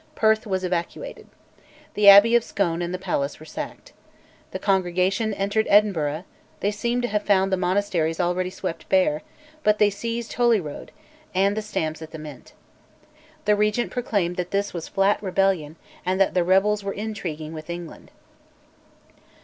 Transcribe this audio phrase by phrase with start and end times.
[0.15, 1.27] Perth was evacuated.
[1.93, 3.93] The abbey of Scone and the palace were sacked.
[4.49, 6.23] The Congregation entered Edinburgh:
[6.59, 9.21] they seem to have found the monasteries already swept bare,
[9.63, 10.91] but they seized Holyrood,
[11.35, 12.53] and the stamps at the Mint.
[13.45, 17.69] The Regent proclaimed that this was flat rebellion, and that the rebels were intriguing with
[17.69, 18.09] England.